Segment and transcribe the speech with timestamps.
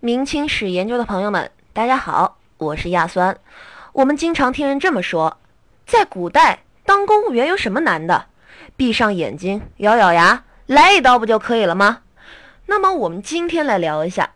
[0.00, 3.36] 明清史研究的朋友们，大家好，我是亚酸。
[3.92, 5.38] 我们经常听人这么说，
[5.88, 8.26] 在古代当公务员有什么难的？
[8.76, 12.02] 闭上眼睛，咬咬牙，来一刀不就可以了吗？
[12.66, 14.30] 那么我们今天来聊一下，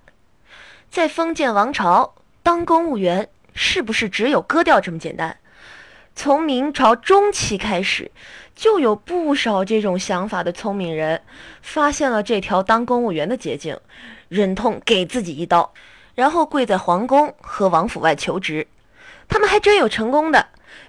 [0.90, 5.36] 在封建王朝当公务员是不是只有割掉这么简单？
[6.16, 8.10] 从明朝中期开始，
[8.56, 11.22] 就有不少这种想法的聪明人
[11.62, 13.78] 发现了这条当公务员的捷径。
[14.32, 15.74] 忍痛给自己一刀，
[16.14, 18.66] 然后跪在皇宫和王府外求职。
[19.28, 20.48] 他们还真有成功的，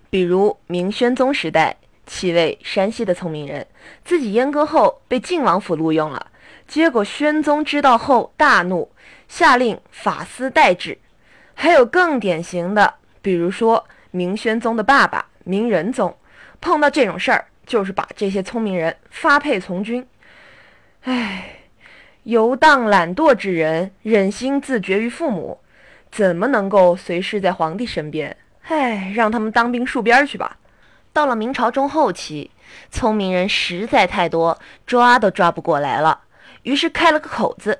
[0.09, 3.67] 比如明宣宗时代，七位山西的聪明人
[4.05, 6.27] 自己阉割后被晋王府录用了，
[6.69, 8.89] 结果宣宗知道后大怒，
[9.27, 10.97] 下令法司代治。
[11.53, 16.15] 还有更典型的，比如说明宣宗的爸爸明仁宗，
[16.61, 20.07] 碰到这种事儿，就是把这些聪明人发配从军。
[21.01, 21.59] 唉。
[22.23, 25.59] 游荡懒惰之人，忍心自绝于父母，
[26.09, 28.37] 怎么能够随侍在皇帝身边？
[28.63, 30.57] 唉，让他们当兵戍边去吧。
[31.11, 32.49] 到了明朝中后期，
[32.89, 36.21] 聪明人实在太多，抓都抓不过来了，
[36.63, 37.79] 于是开了个口子。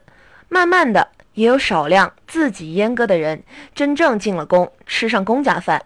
[0.50, 3.42] 慢慢的，也有少量自己阉割的人
[3.73, 5.82] 真正进了宫，吃上公家饭。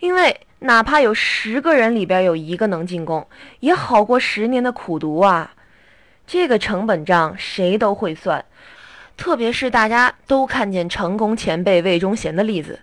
[0.00, 3.26] 因为哪怕有十个人里边有一个能进宫，
[3.60, 5.52] 也好过十年的苦读啊。
[6.26, 8.44] 这个成本账谁都会算，
[9.16, 12.80] 特别是大家都看见成功前辈魏忠贤的例子，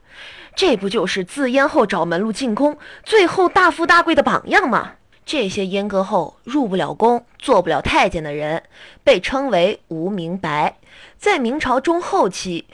[0.56, 4.94] 这不就是自阉后找门路进宫，最后大富大贵的榜样吗？
[5.25, 8.64] 这些阉割后入不了宫、做不了太监的人，
[9.03, 10.76] 被称为无名白。
[11.17, 12.66] 在明朝中后期，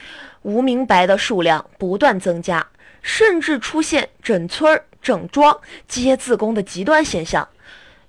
[0.42, 2.66] 无名白的数量不断增加，
[3.02, 7.46] 甚至出现整村整庄皆自宫的极端现象。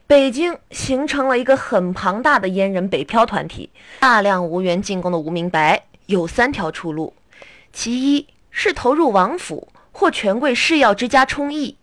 [0.09, 7.13] 北京形成了一个很庞大的阉人北漂团体，大量无缘进宫的无名白有三条出路：
[7.71, 11.75] 其一是投入王府或权贵士要之家充役；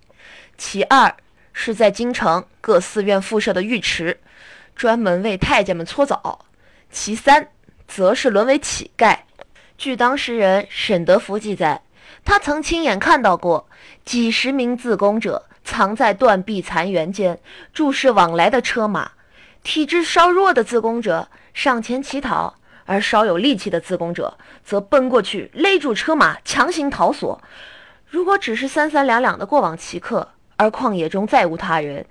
[0.58, 1.14] 其二
[1.52, 4.18] 是在京城各寺院附设的浴池，
[4.74, 6.17] 专门为太监们搓澡；
[6.90, 7.46] 其三
[7.86, 9.17] 则是沦为乞丐。
[9.78, 11.80] 据当事人沈德福记载，
[12.24, 13.68] 他曾亲眼看到过
[14.05, 15.45] 几十名自宫者。
[15.66, 17.40] 藏在断壁残垣间，
[17.74, 19.10] 注视往来的车马。
[19.64, 22.54] 体质稍弱的自宫者上前乞讨，
[22.84, 27.42] 而稍有力气的自宫者则奔过去勒住车马，强行逃索。
[28.08, 32.06] 如果只是三三两两的过往骑客，而旷野中再无他人，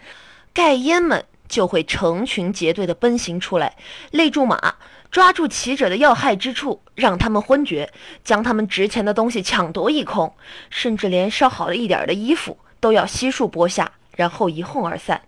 [0.53, 3.77] 盖烟们就会成群结队地奔行出来，
[4.11, 4.75] 勒住马，
[5.09, 7.89] 抓住骑者的要害之处，让他们昏厥，
[8.21, 10.35] 将他们值钱的东西抢夺一空，
[10.69, 12.57] 甚至连稍好了一点的衣服。
[12.79, 15.21] 都要悉数剥下，然后一哄而散。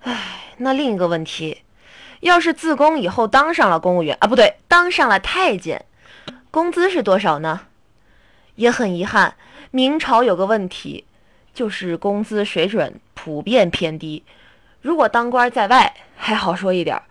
[0.00, 1.62] 唉，那另一个问题，
[2.20, 5.84] 要是自宫以后当上了公务员啊，不对，当上了太监，
[6.50, 7.62] 工资是多少呢？
[8.56, 9.36] 也很遗憾，
[9.70, 11.04] 明朝有个问题，
[11.54, 14.24] 就是工资水准普遍偏低。
[14.80, 17.02] 如果当官在外还好说一点，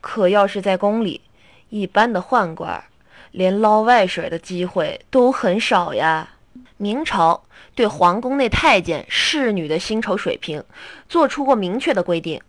[0.00, 1.22] 可要是在宫里，
[1.70, 2.84] 一般的宦官
[3.30, 6.28] 连捞外水的机会都很少呀。
[6.76, 10.62] 明朝对皇宫内太监、侍女的薪酬水平
[11.08, 12.40] 做出过明确的规定：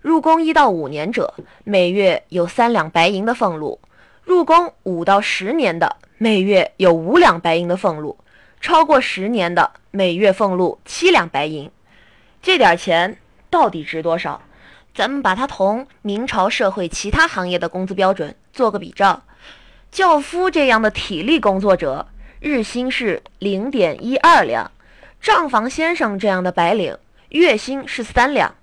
[0.00, 3.80] 入宫一到五年者，每月有三两白银的俸禄；
[4.22, 8.16] 入宫五到十年的，每月有五两白银的俸禄；
[8.60, 11.70] 超过十年的，每月俸禄七两白银。
[12.40, 13.18] 这点钱
[13.50, 14.40] 到底值多少？
[14.94, 19.24] 咱们把它同明朝社会其他行业的工资标准做个比照。
[19.90, 22.06] 轿夫这样的体力工作者。
[22.44, 24.70] 日薪是零点一二两，
[25.18, 26.94] 账房先生这样的白领
[27.30, 28.54] 月薪是三两，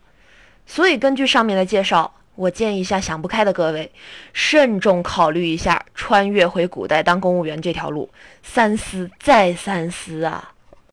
[0.68, 3.92] 所以根据上面的介绍，我建议一下想不开的各位，
[4.34, 8.08] 慎重考虑一下穿越回古代当公务员这条路，
[8.44, 10.51] 三思再三思啊！